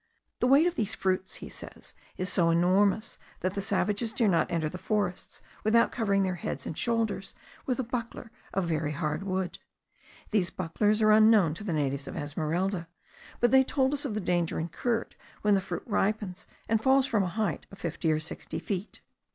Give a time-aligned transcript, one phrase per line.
[0.39, 4.49] The weight of these fruits, he says, is so enormous, that the savages dare not
[4.49, 7.35] enter the forests without covering their heads and shoulders
[7.67, 9.59] with a buckler of very hard wood.
[10.31, 12.87] These bucklers are unknown to the natives of Esmeralda,
[13.39, 17.21] but they told us of the danger incurred when the fruit ripens and falls from
[17.21, 19.01] a height of fifty or sixty feet.